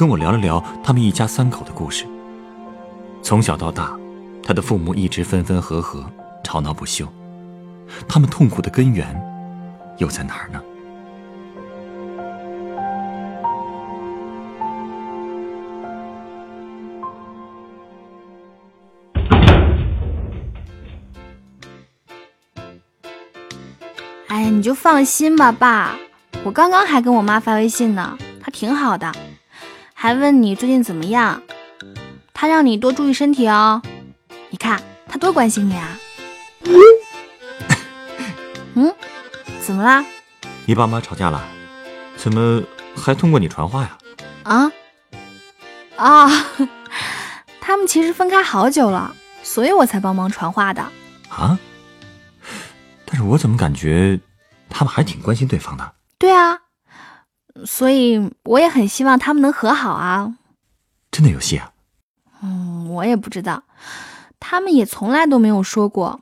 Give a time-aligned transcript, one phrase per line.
[0.00, 2.06] 跟我聊了聊他们一家三口的故事。
[3.20, 3.94] 从小到大，
[4.42, 6.02] 他的父母一直分分合合，
[6.42, 7.06] 吵闹不休。
[8.08, 9.06] 他们痛苦的根源
[9.98, 10.58] 又在哪儿呢？
[24.28, 25.94] 哎呀，你就放心吧，爸。
[26.42, 29.12] 我刚刚还跟我妈发微信呢，她挺好的，
[30.02, 31.42] 还问你最近怎么样。
[32.32, 33.82] 他让你多注意身体哦。
[34.48, 35.98] 你看他多关心你啊。
[38.72, 38.90] 嗯，
[39.60, 40.02] 怎么啦？
[40.64, 41.44] 你爸妈吵架了？
[42.16, 42.62] 怎么
[42.96, 43.98] 还通过你传话呀？
[44.44, 44.72] 啊？
[45.96, 46.30] 啊？
[47.60, 50.80] 他们其实分开好久了，所以我才帮忙传话的。
[51.28, 51.58] 啊？
[53.04, 54.18] 但是我怎么感觉
[54.70, 55.92] 他们还挺关心对方的？
[56.18, 56.58] 对啊，
[57.64, 60.36] 所以我也很希望他们能和好啊。
[61.10, 61.72] 真的有戏啊？
[62.42, 63.64] 嗯，我也不知道，
[64.38, 66.20] 他们也从来都没有说过。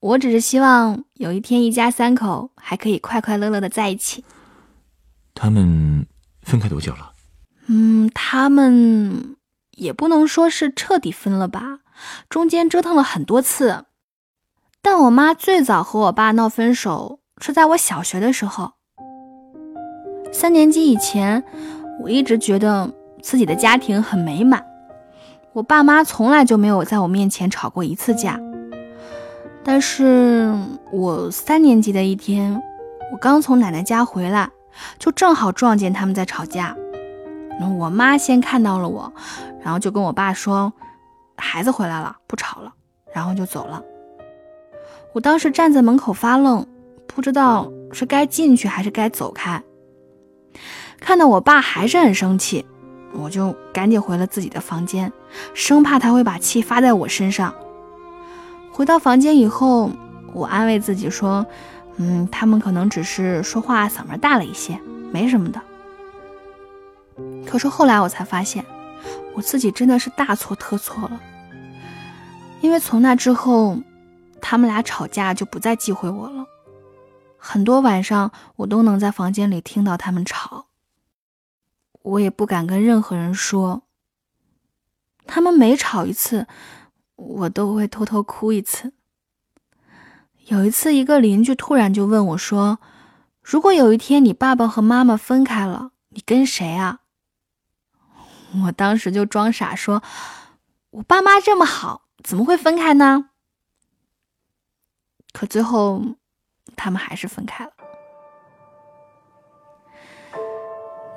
[0.00, 4.24] 我只是希望有一天一家三口还可以快快乐乐的在一起。
[5.34, 6.06] 他们
[6.42, 7.12] 分开多久了？
[7.66, 9.36] 嗯，他们
[9.72, 11.80] 也不能说是彻底分了吧，
[12.28, 13.86] 中间折腾了很多次。
[14.80, 18.75] 但我妈最早和我爸闹分手是在我小学的时候。
[20.38, 21.42] 三年级以前，
[21.98, 22.90] 我一直觉得
[23.22, 24.62] 自己的家庭很美满，
[25.54, 28.38] 我爸妈从来就没有在我面前吵过一次架。
[29.64, 30.52] 但是
[30.92, 32.62] 我三年级的一天，
[33.10, 34.50] 我刚从奶奶家回来，
[34.98, 36.76] 就正好撞见他们在吵架。
[37.78, 39.10] 我妈先看到了我，
[39.62, 40.70] 然后就跟我爸说
[41.38, 42.74] ：“孩子回来了，不吵了。”
[43.10, 43.82] 然后就走了。
[45.14, 46.66] 我当时站在门口发愣，
[47.06, 49.62] 不知道是该进去还是该走开。
[51.00, 52.64] 看到我爸还是很生气，
[53.12, 55.12] 我就赶紧回了自己的房间，
[55.54, 57.54] 生怕他会把气发在我身上。
[58.72, 59.90] 回到房间以后，
[60.32, 61.46] 我安慰自己说
[61.96, 64.78] ：“嗯，他们可能只是说话嗓门大了一些，
[65.12, 65.60] 没什么的。”
[67.46, 68.64] 可是后来我才发现，
[69.34, 71.20] 我自己真的是大错特错了，
[72.60, 73.78] 因为从那之后。
[74.38, 76.44] 他们俩吵架就不再忌讳我了，
[77.36, 80.66] 很多晚上我都能在房间里听到他们吵，
[82.06, 83.82] 我也不敢跟任何人说。
[85.26, 86.46] 他们每吵一次，
[87.16, 88.92] 我都会偷偷哭一次。
[90.44, 92.78] 有一次，一个邻居突然就问我说
[93.42, 97.00] ：“如果有一天你爸爸和妈妈分开了，你跟谁啊？”
[98.62, 100.00] 我当时就装傻说
[100.90, 103.30] ：“我爸妈这么好，怎么会分开呢？”
[105.34, 106.00] 可最后，
[106.76, 107.72] 他们还是分开了。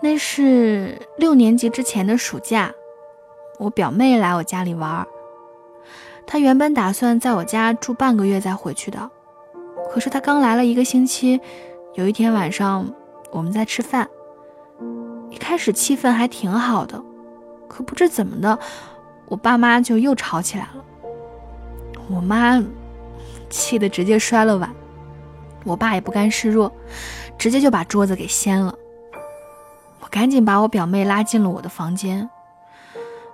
[0.02, 2.72] 那是六年级之前的暑假，
[3.58, 5.08] 我表妹来我家里玩儿。
[6.26, 9.09] 她原本打算在我家住半个月再回去的，
[9.92, 11.40] 可是她刚来了一个星期。
[11.96, 12.90] 有一天晚上，
[13.32, 14.08] 我们在吃饭，
[15.30, 17.02] 一开始气氛还挺好的，
[17.68, 18.58] 可不知怎么的，
[19.28, 20.86] 我爸妈就又吵起来了。
[22.09, 22.64] 我妈。
[23.52, 24.70] 气得直接摔了碗，
[25.66, 26.72] 我爸也不甘示弱，
[27.36, 28.72] 直接就把桌子给掀了。
[30.09, 32.30] 赶紧把我表妹拉进了我的房间，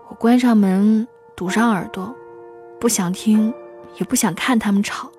[0.09, 2.13] 我关上门，堵上耳朵，
[2.79, 3.53] 不想听，
[3.97, 5.09] 也不想看他们吵。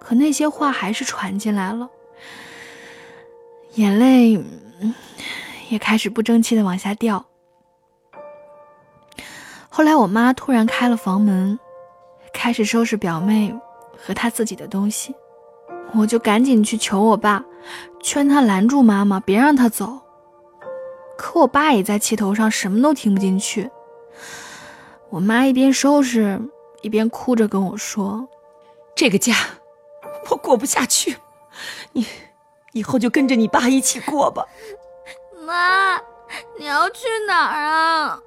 [0.00, 1.88] 可那些话还是传进来了，
[3.74, 4.42] 眼泪
[5.68, 7.24] 也开始不争气的往下掉。
[9.68, 11.58] 后来我妈突然开了房门。
[12.36, 13.54] 开始收拾表妹
[13.96, 15.14] 和她自己的东西，
[15.94, 17.42] 我就赶紧去求我爸，
[18.02, 20.00] 劝他拦住妈妈，别让她走。
[21.16, 23.70] 可我爸也在气头上，什么都听不进去。
[25.10, 26.40] 我妈一边收拾，
[26.82, 28.28] 一边哭着跟我说
[28.96, 29.34] ：“这个家
[30.30, 31.16] 我过不下去，
[31.92, 32.06] 你
[32.72, 34.44] 以后就跟着你爸一起过吧。
[35.46, 35.96] ”妈，
[36.58, 38.18] 你要去哪儿啊？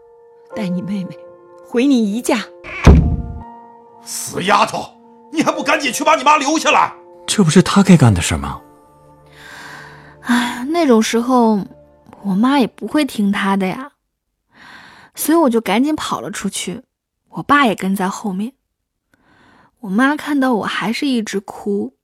[0.56, 1.18] 带你妹妹
[1.68, 2.40] 回你姨家。
[4.04, 4.90] 死丫头，
[5.32, 6.94] 你还不赶紧去把你妈留下来！
[7.26, 8.62] 这不是她该干的事吗？
[10.22, 11.60] 哎，那种时候，
[12.24, 13.94] 我妈也不会听他的呀。
[15.16, 16.84] 所以我就赶紧跑了出去，
[17.30, 18.54] 我爸也跟在后面。
[19.80, 21.98] 我妈看到我还是一直哭，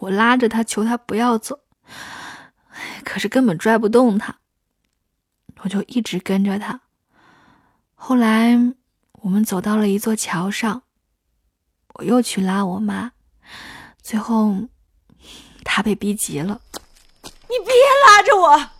[0.00, 1.60] 我拉着她求她不要走，
[3.04, 4.36] 可是根本拽不动她，
[5.62, 6.80] 我就一直跟着她。
[7.94, 8.58] 后来
[9.22, 10.82] 我们走到了一座桥上，
[11.94, 13.12] 我又去拉我妈，
[14.02, 14.68] 最后
[15.64, 16.60] 她被逼急了。
[17.22, 17.74] 你别
[18.06, 18.70] 拉着我，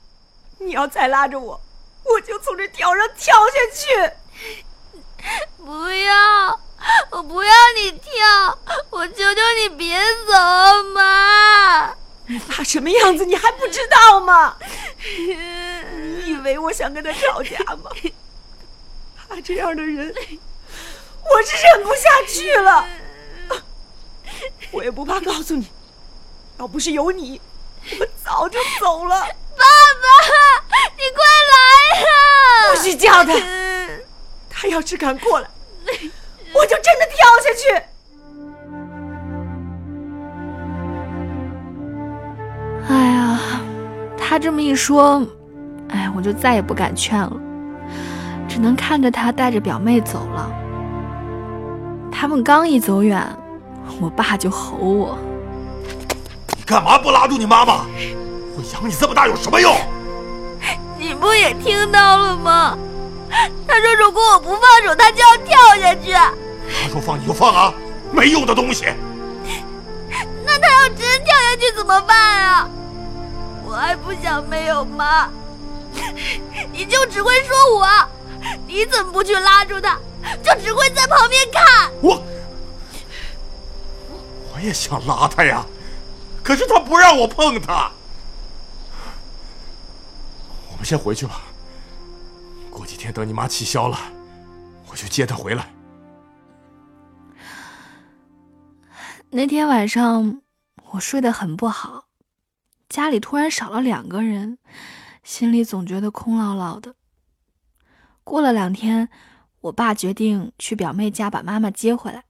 [0.62, 1.58] 你要再拉着我，
[2.04, 4.12] 我就从这桥上跳下去。
[5.56, 6.60] 不要，
[7.10, 8.58] 我不要你跳，
[8.90, 11.94] 我求求你别走，妈。
[12.26, 14.54] 你爸什么样子你还不知道吗？
[15.96, 17.90] 你以为我想跟他吵架吗？
[19.28, 22.86] 他这样的人，我是忍不下去了。
[24.70, 25.66] 我也不怕告诉你，
[26.58, 27.40] 要不是有你，
[27.98, 29.26] 我早就走了。
[30.02, 30.04] 爸
[30.68, 31.20] 爸，你快
[31.50, 31.54] 来
[32.00, 32.06] 呀！
[32.74, 33.32] 不许叫他，
[34.48, 35.48] 他要是敢过来，
[36.54, 37.62] 我就真的跳下去。
[42.88, 43.40] 哎呀，
[44.16, 45.22] 他这么一说，
[45.88, 47.32] 哎，我就再也不敢劝了。
[48.48, 50.50] 只能看着他带着表妹走了。
[52.10, 53.24] 他们刚一走远，
[54.00, 55.16] 我爸就吼我
[56.58, 57.86] ：“你干嘛不拉住你妈妈？
[58.60, 59.74] 我养你这么大有什么用？”
[60.98, 62.76] 你不也听到了吗？
[63.66, 67.72] 他说：“如果我不放手，他就要跳下去。”他说：“放你就放啊，
[68.12, 68.84] 没用的东西。”
[70.44, 72.68] 那他要真跳下去怎么办啊？
[73.64, 75.30] 我还不想没有妈，
[76.72, 77.88] 你就只会说我。
[78.66, 79.96] 你怎么不去拉住他？
[80.42, 81.90] 就只会在旁边看。
[82.02, 82.22] 我，
[84.52, 85.64] 我也想拉他呀，
[86.42, 87.90] 可是他不让我碰他。
[90.80, 91.42] 我们先回去吧，
[92.70, 93.98] 过几天等你妈气消了，
[94.88, 95.70] 我就接她回来。
[99.28, 100.40] 那天晚上
[100.92, 102.06] 我睡得很不好，
[102.88, 104.56] 家里突然少了两个人，
[105.22, 106.94] 心里总觉得空落落的。
[108.24, 109.10] 过了两天，
[109.60, 112.24] 我爸决定去表妹家把妈妈接回来，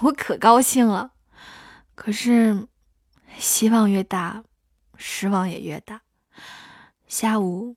[0.00, 1.12] 我可高兴了。
[1.94, 2.66] 可是，
[3.38, 4.42] 希望越大，
[4.96, 6.02] 失望也越大。
[7.06, 7.76] 下午，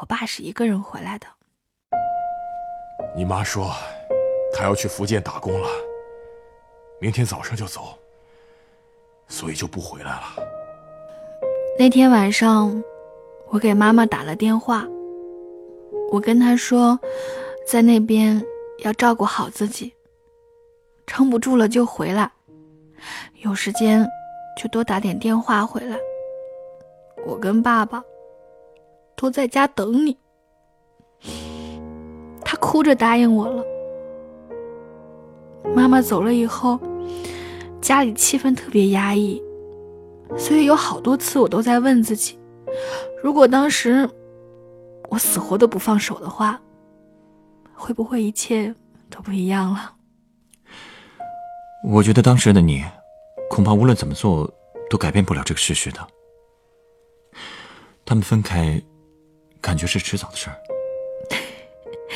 [0.00, 1.26] 我爸是一个人回来的。
[3.14, 3.72] 你妈说，
[4.54, 5.68] 她要去福建打工了，
[7.00, 7.98] 明天早上就走，
[9.28, 10.22] 所以就不回来了。
[11.78, 12.82] 那天晚上，
[13.48, 14.86] 我给妈妈打了电话。
[16.10, 16.98] 我跟她说，
[17.66, 18.42] 在那边
[18.78, 19.92] 要照顾好自己，
[21.06, 22.30] 撑不住了就回来，
[23.42, 24.06] 有时间
[24.56, 25.98] 就多打点电话回来。
[27.24, 28.02] 我跟爸爸
[29.16, 30.16] 都在家等你。
[32.44, 33.64] 他哭着答应我了。
[35.74, 36.78] 妈妈走了以后，
[37.80, 39.42] 家里气氛特别压抑，
[40.36, 42.38] 所以有好多次我都在问自己：
[43.22, 44.08] 如果当时……
[45.10, 46.58] 我死活都不放手的话，
[47.74, 48.74] 会不会一切
[49.10, 49.94] 都不一样了？
[51.84, 52.82] 我觉得当时的你，
[53.50, 54.50] 恐怕无论怎么做
[54.88, 56.00] 都改变不了这个事实的。
[58.06, 58.82] 他们分开，
[59.62, 60.56] 感觉是迟早的事儿。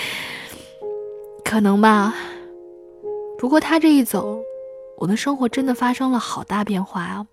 [1.44, 2.12] 可能吧。
[3.38, 4.42] 不过他这一走，
[4.98, 7.26] 我的生活真的发生了好大变化啊！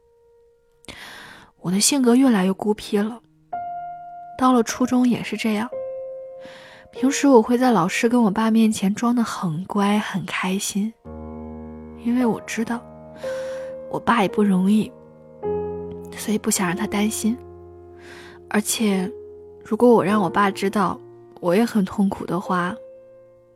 [1.59, 3.19] 我的性格越来越孤僻了。
[4.37, 5.69] 到了初中也是这样。
[6.91, 10.93] 平时我会在老师跟我爸面前装的很乖很开心，
[12.03, 12.79] 因为我知道
[13.89, 14.91] 我爸也不容易，
[16.15, 17.35] 所以不想让他担心。
[18.49, 19.09] 而且，
[19.63, 20.99] 如果我让我爸知道
[21.39, 22.75] 我也很痛苦的话，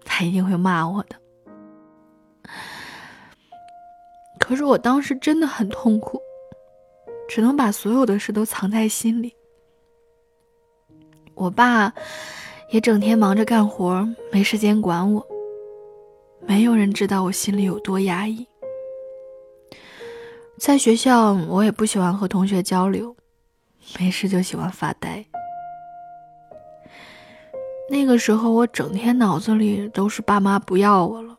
[0.05, 1.15] 他一定会骂我的。
[4.39, 6.21] 可是我当时真的很痛苦，
[7.27, 9.35] 只能把所有的事都藏在心里。
[11.35, 11.93] 我爸
[12.71, 15.25] 也整天忙着干活，没时间管我。
[16.45, 18.47] 没有人知道我心里有多压抑。
[20.57, 23.15] 在学校，我也不喜欢和同学交流，
[23.99, 25.23] 没事就喜欢发呆。
[27.89, 31.35] 那个时候，我整天脑子里都是爸妈不要我了。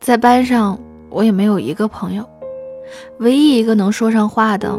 [0.00, 0.78] 在班上，
[1.08, 2.28] 我也没有一个朋友，
[3.18, 4.78] 唯一一个能说上话的，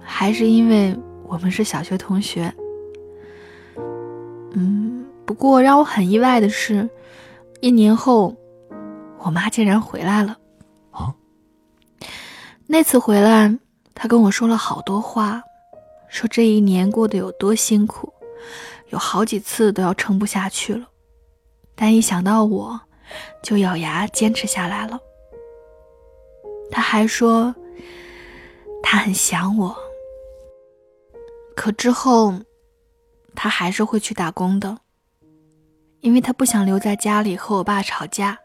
[0.00, 2.52] 还是因为我们是小学同学。
[4.52, 6.88] 嗯，不过让我很意外的是，
[7.60, 8.36] 一年后，
[9.18, 10.38] 我妈竟然回来了。
[10.92, 11.12] 啊！
[12.66, 13.58] 那次回来，
[13.94, 15.42] 她跟我说了好多话，
[16.08, 18.12] 说这一年过得有多辛苦，
[18.94, 20.88] 有好几次都要撑不下去了，
[21.74, 22.80] 但一想到我，
[23.42, 25.00] 就咬牙坚持下来了。
[26.70, 27.52] 他还说
[28.84, 29.76] 他很想我，
[31.56, 32.34] 可之后
[33.34, 34.78] 他还是会去打工的，
[35.98, 38.38] 因为他不想留在家里和我爸吵架。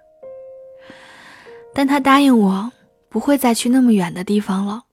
[1.76, 2.72] 但他答应我
[3.08, 4.86] 不会再去那么远的地方了，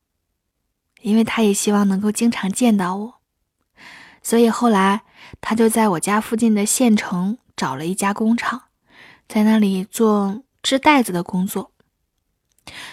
[1.01, 3.16] 因为他也希望能够经常见到我。
[4.27, 5.03] 所以后来，
[5.41, 8.63] 他就在我家附近的县城找了一家工厂，
[9.29, 11.71] 在那里做织袋子的工作。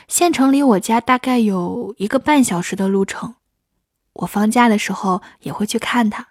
[0.07, 3.33] 县城离我家大概有一个半小时的路程，
[4.13, 6.27] 我放假的时候也会去看他。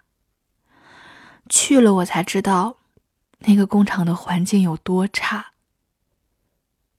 [1.49, 2.77] 去了我才知道，
[3.39, 5.47] 那个工厂的环境有多差。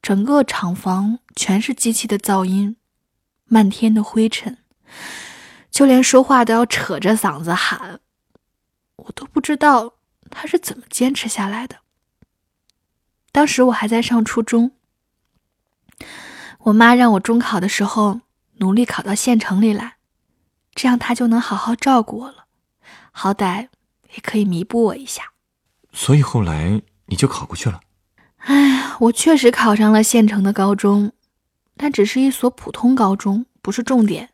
[0.03, 2.77] 整个厂房全是机器的噪音，
[3.47, 4.59] 漫天的灰尘。
[5.75, 7.99] 就连说话都要扯着嗓子喊，
[8.95, 9.95] 我都不知道
[10.31, 11.79] 他是怎么坚持下来的。
[13.33, 14.71] 当时我还在上初中，
[16.61, 18.21] 我妈让我中考的时候
[18.59, 19.97] 努力考到县城里来，
[20.77, 22.45] 这样她就能好好照顾我了，
[23.11, 23.67] 好歹
[24.15, 25.33] 也可以弥补我一下。
[25.93, 27.81] 所以后来你就考过去了。
[28.37, 31.11] 哎呀，我确实考上了县城的高中，
[31.77, 34.31] 但只是一所普通高中，不是重点。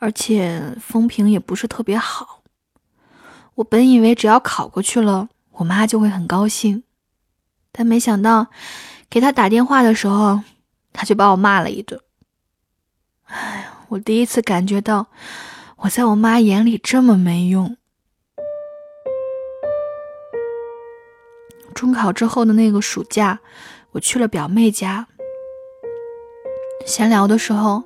[0.00, 2.42] 而且风评也不是特别好。
[3.56, 6.82] 我本以为只要考过去了，我妈就会很高兴，
[7.70, 8.46] 但没想到
[9.10, 10.40] 给她打电话的时候，
[10.94, 12.00] 她就把我骂了一顿。
[13.26, 15.06] 哎，我第一次感觉到
[15.76, 17.76] 我在我妈眼里这么没用。
[21.74, 23.38] 中考之后的那个暑假，
[23.90, 25.06] 我去了表妹家，
[26.86, 27.84] 闲聊的时候，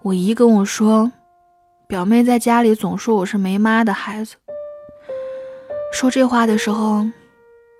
[0.00, 1.12] 我姨跟我说。
[1.88, 4.34] 表妹在家里总说我是没妈的孩子。
[5.92, 7.06] 说这话的时候，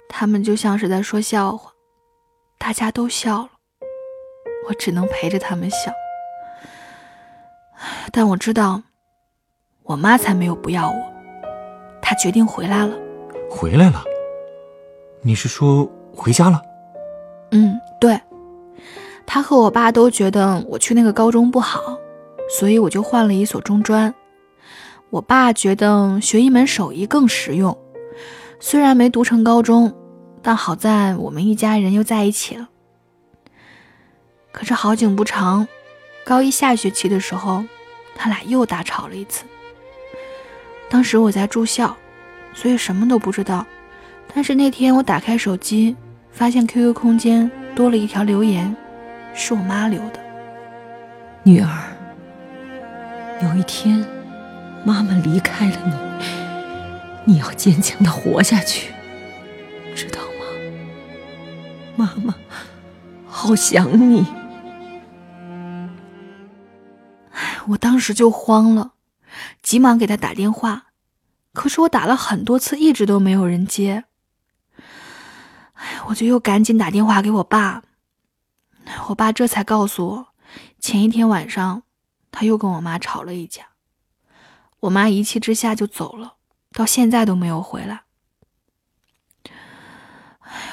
[0.08, 1.72] 他们就像是在说笑话，
[2.56, 3.48] 大家都笑了，
[4.68, 5.92] 我只能陪着他们笑。
[8.12, 8.80] 但我知道，
[9.82, 11.12] 我妈才没有不要我，
[12.00, 12.96] 她决定回来了。
[13.50, 14.04] 回来了？
[15.20, 16.62] 你是说回家了？
[17.50, 18.20] 嗯，对。
[19.26, 21.98] 她和我爸都觉得我去那个高中不好。
[22.58, 24.14] 所以我就换了一所中专。
[25.10, 27.76] 我爸觉得学一门手艺更实用。
[28.58, 29.94] 虽然没读成高中，
[30.40, 32.68] 但好在我们一家人又在一起了。
[34.52, 35.68] 可是好景不长，
[36.24, 37.62] 高一下学期的时候，
[38.14, 39.44] 他俩又大吵了一次。
[40.88, 41.94] 当时我在住校，
[42.54, 43.66] 所以什么都不知道。
[44.34, 45.94] 但是那天我打开手机，
[46.30, 48.74] 发现 QQ 空间多了一条留言，
[49.34, 50.18] 是我妈留的
[51.44, 51.68] ：“女儿。”
[53.42, 53.98] 有一天，
[54.84, 55.76] 妈妈离开了
[57.24, 58.94] 你，你要坚强的活下去，
[59.94, 60.46] 知道吗？
[61.96, 62.34] 妈妈
[63.26, 64.26] 好想你。
[67.32, 68.92] 哎，我当时就慌了，
[69.62, 70.86] 急忙给他打电话，
[71.52, 74.04] 可是我打了很多次，一直都没有人接。
[75.74, 77.82] 哎，我就又赶紧打电话给我爸，
[79.08, 80.26] 我爸这才告诉我，
[80.80, 81.82] 前一天晚上。
[82.38, 83.68] 他又跟我妈吵了一架，
[84.80, 86.34] 我妈一气之下就走了，
[86.72, 88.02] 到现在都没有回来。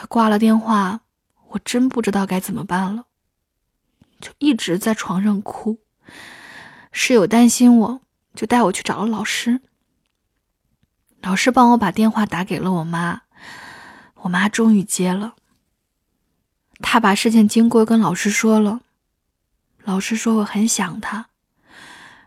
[0.09, 0.99] 挂了电话，
[1.51, 3.05] 我真不知道该怎么办了，
[4.19, 5.79] 就一直在床上哭。
[6.91, 8.01] 室友担心我，
[8.35, 9.61] 就带我去找了老师。
[11.21, 13.21] 老师帮我把电话打给了我妈，
[14.15, 15.35] 我妈终于接了。
[16.79, 18.81] 她把事情经过跟老师说了，
[19.85, 21.29] 老师说我很想他。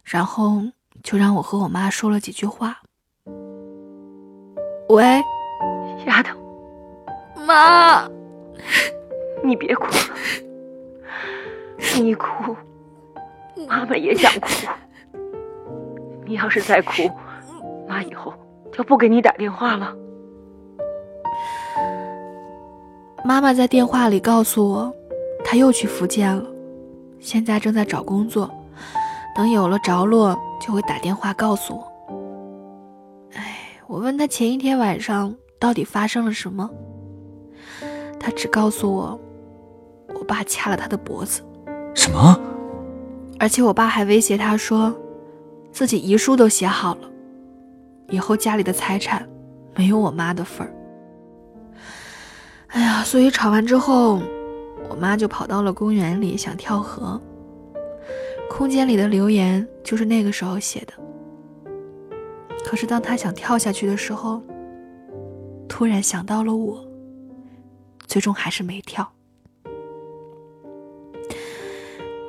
[0.06, 0.62] 然后
[1.02, 2.78] 就让我和我妈说了几句话。
[4.88, 5.02] 喂，
[6.06, 6.38] 丫头，
[7.44, 8.08] 妈，
[9.42, 9.90] 你别哭了，
[12.00, 12.56] 你哭，
[13.66, 14.48] 妈妈也想哭。
[16.24, 17.10] 你要是再哭，
[17.88, 18.32] 妈以后
[18.72, 19.92] 就不给你打电话了。
[23.24, 24.94] 妈妈在电话里告诉我，
[25.44, 26.46] 她又去福建了，
[27.18, 28.48] 现在正在找工作。
[29.36, 31.92] 等有了着落，就会打电话告诉我。
[33.34, 36.70] 哎，我问他前一天晚上到底发生了什么，
[38.18, 39.20] 他只告诉我，
[40.18, 41.42] 我爸掐了他的脖子。
[41.94, 42.40] 什么？
[43.38, 44.90] 而且我爸还威胁他说，
[45.70, 47.10] 自己遗书都写好了，
[48.08, 49.28] 以后家里的财产
[49.74, 50.72] 没有我妈的份儿。
[52.68, 54.18] 哎呀，所以吵完之后，
[54.88, 57.20] 我妈就跑到了公园里想跳河。
[58.48, 60.92] 空间里的留言就是那个时候写的。
[62.64, 64.42] 可是当他想跳下去的时候，
[65.68, 66.84] 突然想到了我，
[68.06, 69.06] 最终还是没跳。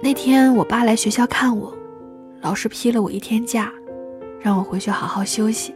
[0.01, 1.75] 那天我爸来学校看我，
[2.41, 3.73] 老师批了我一天假，
[4.39, 5.73] 让我回去好好休息。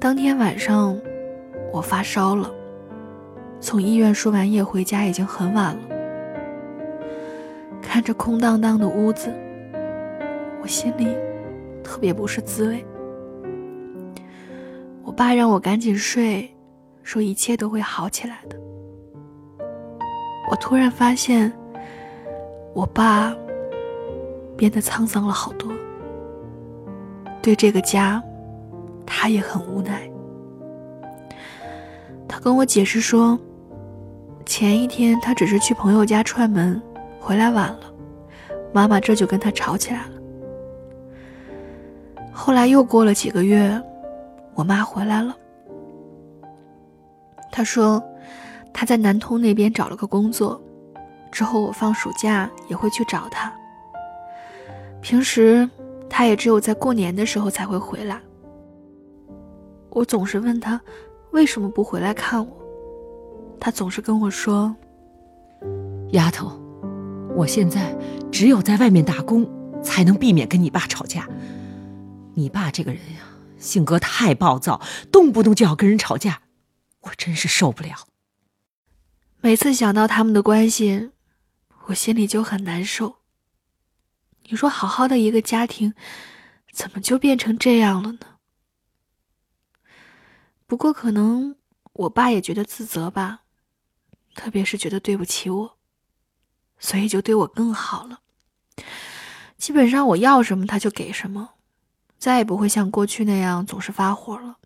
[0.00, 0.98] 当天晚上，
[1.72, 2.50] 我发烧了，
[3.60, 5.87] 从医院输完液回家已经很晚了。
[7.80, 9.32] 看着空荡荡的屋子，
[10.62, 11.16] 我心里
[11.82, 12.84] 特别不是滋味。
[15.02, 16.48] 我爸让我赶紧睡，
[17.02, 18.56] 说一切都会好起来的。
[20.50, 21.52] 我突然发现，
[22.74, 23.34] 我爸
[24.56, 25.70] 变得沧桑了好多。
[27.40, 28.22] 对这个家，
[29.06, 30.10] 他也很无奈。
[32.28, 33.38] 他跟我解释说，
[34.44, 36.80] 前一天他只是去朋友家串门，
[37.28, 37.80] 回来晚了，
[38.72, 40.12] 妈妈这就跟他吵起来了。
[42.32, 43.78] 后来又过了几个月。
[44.54, 45.36] 我妈回来了，
[47.52, 48.02] 她说
[48.72, 50.58] 她在南通那边找了个工作，
[51.30, 53.52] 之后我放暑假也会去找她。
[55.02, 55.68] 平时
[56.08, 58.18] 她也只有在过年的时候才会回来。
[59.90, 60.80] 我总是问她
[61.32, 62.56] 为什么不回来看我，
[63.60, 64.74] 她总是跟我说
[66.10, 66.50] ：“丫头，
[67.38, 67.96] 我现在
[68.32, 69.48] 只有在外面打工，
[69.80, 71.28] 才能避免跟你爸吵架。
[72.34, 73.20] 你爸这个人呀。”
[73.58, 74.80] 性格太暴躁，
[75.10, 76.42] 动不动就要跟人吵架，
[77.00, 78.06] 我真是受不了。
[79.40, 81.10] 每次想到他们的关系，
[81.86, 83.16] 我心里就很难受。
[84.44, 85.92] 你说好好的一个家庭，
[86.72, 88.18] 怎么就变成这样了呢？
[90.68, 91.56] 不过可能
[91.94, 93.40] 我爸也觉得自责吧，
[94.36, 95.77] 特别是觉得对不起我，
[96.78, 98.20] 所以就对我更好了。
[99.56, 101.50] 基本上我要什么他就给什么。
[102.18, 104.56] 再也不会像过去那样总是发火了。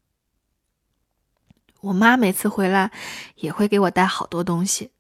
[1.80, 2.90] 我妈每次回来
[3.36, 4.90] 也会给我带好多东西，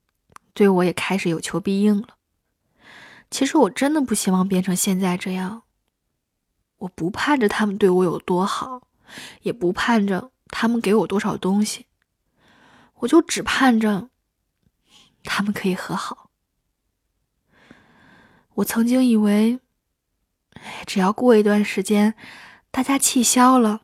[0.52, 2.08] 对我也开始有求必应了。
[3.30, 5.62] 其实我真的不希望变成现在这样。
[6.76, 8.82] 我不盼着他们对我有多好，
[9.40, 11.86] 也不盼着他们给我多少东西，
[12.96, 14.10] 我就只盼着
[15.24, 16.31] 他们可以和好。
[18.54, 19.58] 我曾经以为。
[20.86, 22.14] 只要过一段时间，
[22.70, 23.80] 大家气消了，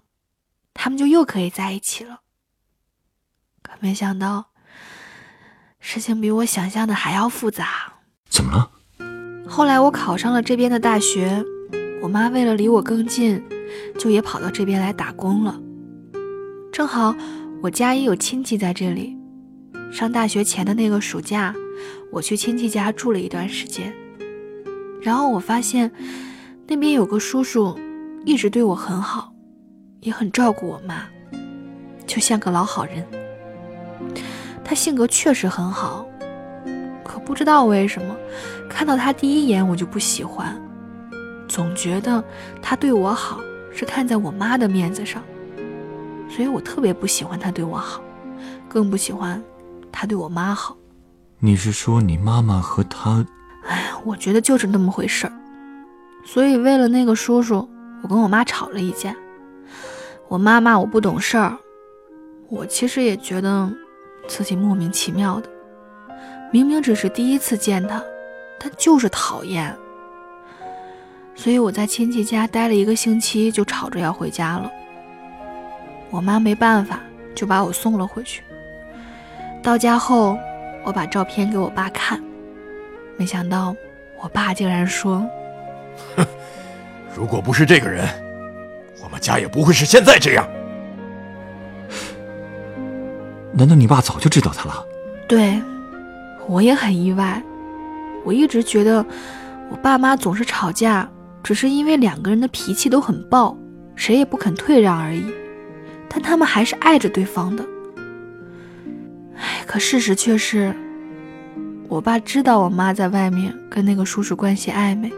[0.74, 2.20] 他们就又可以在一起了。
[3.62, 4.50] 可没想到，
[5.80, 7.94] 事情比我想象的还要复杂。
[8.28, 8.70] 怎么了？
[9.48, 11.42] 后来我考上了这边的大学，
[12.02, 13.42] 我妈为了离我更近，
[13.98, 15.58] 就也跑到这边来打工了。
[16.70, 17.16] 正好
[17.62, 19.16] 我家也有亲戚在这里。
[19.90, 21.54] 上大学前的那个暑假，
[22.12, 23.92] 我去亲戚家住了一段时间，
[25.00, 25.90] 然后我发现。
[26.70, 27.74] 那边有个叔叔，
[28.26, 29.32] 一直对我很好，
[30.00, 30.96] 也很照顾我妈，
[32.06, 33.02] 就像个老好人。
[34.62, 36.06] 他性格确实很好，
[37.02, 38.14] 可不知道为什么，
[38.68, 40.60] 看到他第一眼我就不喜欢，
[41.48, 42.22] 总觉得
[42.60, 43.40] 他对我好
[43.72, 45.22] 是看在我妈的面子上，
[46.28, 48.02] 所以我特别不喜欢他对我好，
[48.68, 49.42] 更不喜欢
[49.90, 50.76] 他对我妈好。
[51.38, 53.24] 你是说你妈妈和他？
[54.04, 55.32] 我觉得就是那么回事儿。
[56.24, 57.68] 所以，为了那个叔叔，
[58.02, 59.14] 我跟我妈吵了一架。
[60.28, 61.56] 我妈骂我不懂事儿，
[62.48, 63.70] 我其实也觉得
[64.26, 65.48] 自己莫名其妙的。
[66.52, 68.02] 明明只是第一次见他，
[68.58, 69.74] 但就是讨厌。
[71.34, 74.70] 所以我在亲戚家待了一个星期，就吵着要回家了。
[76.10, 77.00] 我妈没办法，
[77.34, 78.42] 就把我送了回去。
[79.62, 80.36] 到家后，
[80.84, 82.22] 我把照片给我爸看，
[83.16, 83.74] 没想到
[84.22, 85.24] 我爸竟然说。
[86.16, 86.26] 哼，
[87.14, 88.06] 如果不是这个人，
[89.02, 90.48] 我们家也不会是现在这样。
[93.52, 94.84] 难道你爸早就知道他了？
[95.26, 95.60] 对，
[96.46, 97.42] 我也很意外。
[98.24, 99.04] 我一直觉得
[99.70, 101.08] 我爸妈总是吵架，
[101.42, 103.56] 只是因为两个人的脾气都很暴，
[103.96, 105.24] 谁也不肯退让而已。
[106.08, 107.64] 但他们还是爱着对方的。
[109.36, 110.74] 哎，可事实却是，
[111.88, 115.10] 我爸知道我妈在外面跟那个叔叔关系暧昧。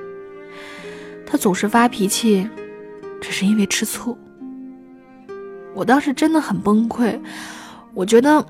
[1.26, 2.48] 他总是发脾气，
[3.20, 4.16] 只是因为吃醋。
[5.74, 7.18] 我当时真的很崩溃，
[7.94, 8.44] 我觉得，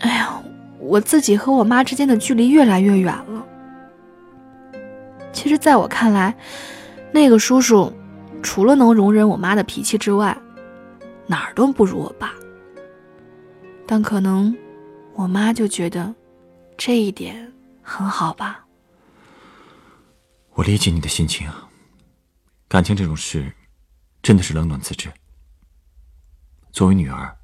[0.00, 0.42] 哎呀，
[0.78, 3.44] 我自己和我妈之间的距离越来越远了。
[5.32, 6.34] 其实，在我看来，
[7.12, 7.92] 那个叔叔
[8.42, 10.36] 除了能容忍我妈的脾气之外，
[11.26, 12.32] 哪儿都不如我爸。
[13.86, 14.54] 但可能
[15.14, 16.14] 我妈就觉得
[16.78, 18.64] 这一点很好吧。
[20.52, 21.68] 我理解你的心情啊。
[22.68, 23.52] 感情这种事，
[24.22, 25.12] 真的是冷暖自知。
[26.70, 27.36] 作为女儿，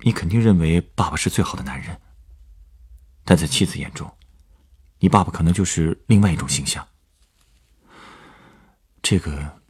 [0.00, 2.00] 你肯定认为爸爸是最好的男人，
[3.24, 4.12] 但在妻子眼中，
[4.98, 6.84] 你爸爸可能就是另外一种形象。
[9.02, 9.60] 这个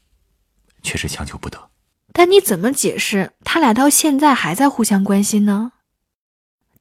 [0.83, 1.71] 确实强求不得。
[2.15, 5.73] 但你怎么解释他俩到现在还在互相关心呢？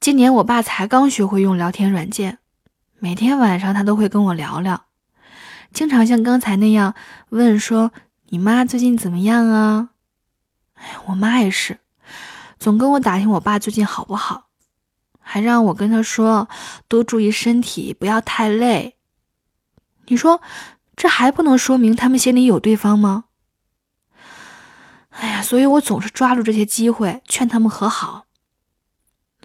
[0.03, 2.39] 今年我爸才刚学会用聊天软件，
[2.99, 4.83] 每天晚上他都会跟我聊聊，
[5.71, 6.93] 经常像刚才那样
[7.29, 7.93] 问说
[8.27, 9.91] ：“你妈最近怎么样啊？”
[10.75, 11.79] 哎，我妈也是，
[12.59, 14.47] 总跟我打听我爸最近好不好，
[15.21, 16.49] 还让我跟他说
[16.89, 18.97] 多注意身体，不要太累。
[20.07, 20.41] 你说
[20.97, 23.23] 这还不能说明他们心里有对方吗？
[25.11, 28.25] 哎呀，所以我总是抓住这些机会劝他们和好。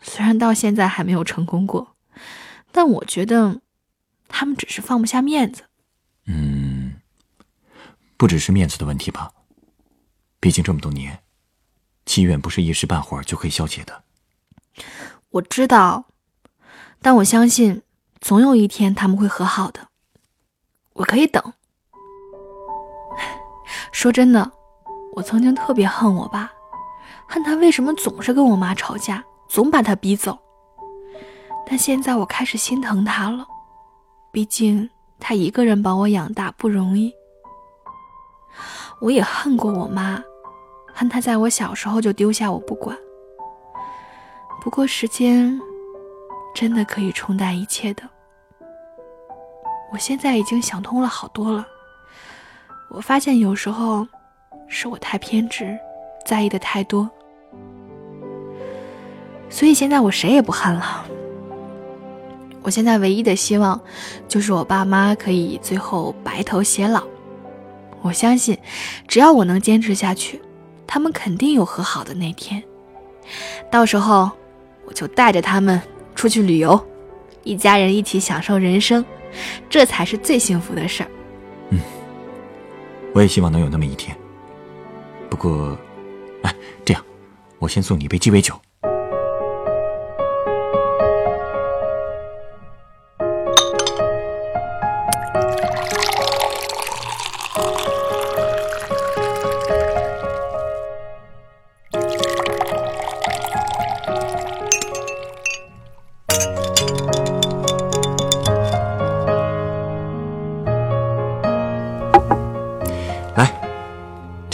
[0.03, 1.97] 虽然到现在还没有成功过，
[2.73, 3.61] 但我觉得
[4.29, 5.65] 他们只是放不下面子。
[6.27, 7.01] 嗯，
[8.17, 9.33] 不只是面子的问题吧？
[10.41, 11.23] 毕竟这么多年，
[12.05, 14.05] 积怨不是一时半会儿就可以消解的。
[15.31, 16.07] 我知道，
[17.03, 17.83] 但我相信
[18.21, 19.89] 总有一天他们会和好的。
[20.95, 21.53] 我可以等。
[23.93, 24.53] 说真的。
[25.15, 26.53] 我曾经特别恨我爸，
[27.27, 30.39] 恨他为什么总是跟我妈吵架，总把他逼走。
[31.67, 33.47] 但现在我开始心疼他了，
[34.31, 37.13] 毕竟他一个人把我养大不容易。
[39.01, 40.23] 我也恨过我妈，
[40.95, 42.97] 恨她在我小时候就丢下我不管。
[44.61, 45.61] 不过时间
[46.55, 48.03] 真的可以冲淡一切的。
[49.93, 51.67] 我现在已经想通了好多了。
[52.91, 54.07] 我发现有时候。
[54.71, 55.79] 是我太偏执，
[56.27, 57.11] 在意的太多，
[59.51, 61.07] 所以现在我谁也不恨了。
[62.63, 63.81] 我现在唯一的希望，
[64.29, 67.03] 就是我爸妈可以最后白头偕老。
[68.03, 68.59] 我相信，
[69.07, 70.41] 只要我能坚持下去，
[70.87, 72.63] 他们肯定有和好的那天。
[73.71, 74.31] 到时候，
[74.85, 75.81] 我就带着他们
[76.15, 76.79] 出去旅游，
[77.43, 79.05] 一家人一起享受人生，
[79.71, 81.11] 这才是最幸福的事儿。
[81.71, 81.81] 嗯，
[83.15, 84.17] 我也希望能有那么一天。
[85.31, 85.77] 不过，
[86.43, 87.03] 哎，这样，
[87.59, 88.55] 我先送你一杯鸡尾酒。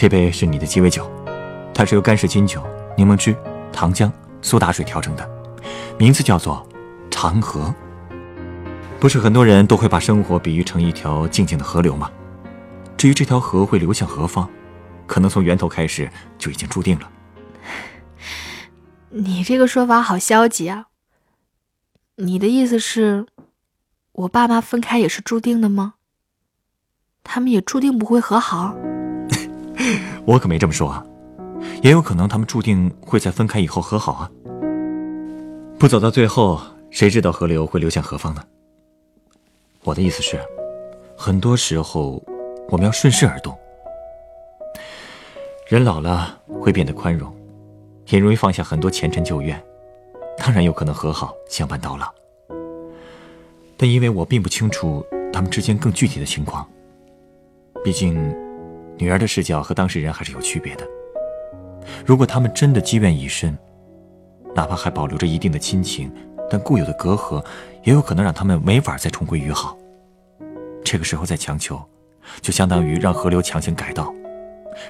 [0.04, 1.10] 这杯是你的鸡尾酒，
[1.72, 2.62] 它是由干式金酒、
[2.94, 3.34] 柠檬汁、
[3.72, 4.12] 糖浆、
[4.42, 5.26] 苏打水调成的，
[5.98, 6.68] 名字叫做
[7.10, 7.74] 长河。
[9.00, 12.10] 不是很多人都会把生活比喻成一条静静的河流吗？
[12.98, 14.46] 至于这条河会流向何方，
[15.06, 17.10] 可能从源头开始就已经注定了。
[19.08, 20.88] 你这个说法好消极啊！
[22.16, 23.24] 你的意思是，
[24.12, 25.94] 我爸妈分开也是注定的吗？
[27.22, 28.76] 他们也注定不会和好？
[30.26, 31.04] 我可没这么说啊，
[31.82, 34.30] 也有可能他们注定会在分开以后和好啊。
[35.78, 36.60] 不走到最后，
[36.90, 38.42] 谁知道河流会流向何方呢？
[39.82, 40.40] 我的意思是，
[41.16, 42.22] 很多时候
[42.70, 43.54] 我们要顺势而动。
[45.68, 47.30] 人老了会变得宽容，
[48.08, 49.62] 也容易放下很多前尘旧怨，
[50.38, 52.06] 当然有可能和好，相伴到老。
[53.76, 56.66] 但因为我并不清楚他们之间更具体的情况，
[57.84, 58.43] 毕竟。
[58.96, 60.86] 女儿的视角和当事人还是有区别的。
[62.06, 63.56] 如果他们真的积怨已深，
[64.54, 66.10] 哪怕还保留着一定的亲情，
[66.48, 67.44] 但固有的隔阂
[67.82, 69.76] 也有可能让他们没法再重归于好。
[70.84, 71.82] 这个时候再强求，
[72.40, 74.14] 就相当于让河流强行改道，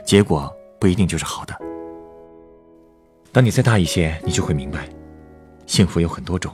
[0.05, 1.55] 结果不一定就是好的。
[3.33, 4.89] 当你再大一些，你就会明白，
[5.67, 6.53] 幸福有很多种，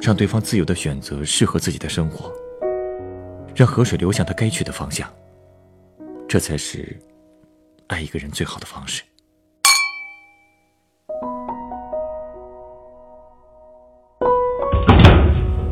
[0.00, 2.30] 让对方自由的选择适合自己的生活，
[3.56, 5.08] 让河水流向它该去的方向。
[6.34, 7.00] 这才是
[7.86, 9.04] 爱一个人最好的方式。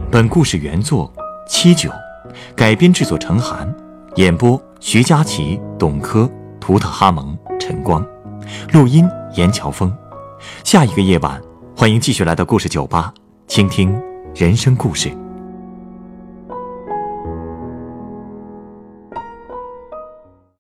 [0.08, 1.12] 本故事原作
[1.48, 1.90] 七九，
[2.54, 3.74] 改编制作陈寒，
[4.14, 8.06] 演播徐佳琪、董珂、图特哈蒙、陈光，
[8.72, 9.92] 录音严乔峰。
[10.62, 11.42] 下一个夜晚，
[11.76, 13.12] 欢迎继续来到故事酒吧，
[13.48, 14.00] 倾听
[14.32, 15.10] 人生故事。